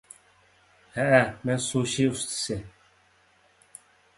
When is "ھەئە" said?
0.95-1.19